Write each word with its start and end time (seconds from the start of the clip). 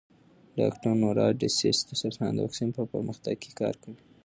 ډاکټر 0.59 0.91
نورا 1.03 1.27
ډسیس 1.39 1.77
د 1.87 1.91
سرطان 2.01 2.31
د 2.35 2.39
واکسین 2.45 2.69
پر 2.75 2.83
پرمختګ 2.93 3.37
کار 3.61 3.75
کوي. 3.83 4.01